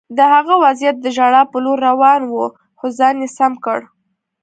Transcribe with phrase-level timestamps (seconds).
[0.17, 2.35] د هغه وضعیت د ژړا په لور روان و
[2.77, 3.79] خو ځان یې سم کړ